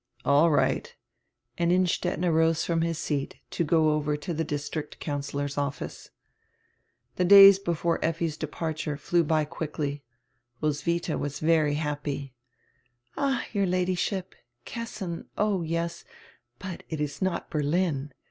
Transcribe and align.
"All 0.25 0.49
right," 0.49 0.95
and 1.59 1.71
Innstetten 1.71 2.25
arose 2.25 2.65
from 2.65 2.81
his 2.81 2.97
seat 2.97 3.35
to 3.51 3.63
go 3.63 3.91
over 3.91 4.17
to 4.17 4.33
die 4.33 4.41
district 4.41 4.99
councillor's 4.99 5.59
office. 5.59 6.09
The 7.17 7.23
days 7.23 7.59
before 7.59 8.03
Effi's 8.03 8.35
departure 8.35 8.97
flew 8.97 9.23
by 9.23 9.45
quickly. 9.45 10.01
Ros 10.59 10.81
witiia 10.85 11.19
was 11.19 11.39
very 11.39 11.75
happy. 11.75 12.33
"Ah, 13.15 13.45
your 13.53 13.67
Ladyship, 13.67 14.33
Kessin, 14.65 15.27
oh 15.37 15.61
yes— 15.61 16.03
but 16.57 16.81
it 16.89 16.99
is 16.99 17.21
not 17.21 17.51
Berlin. 17.51 18.11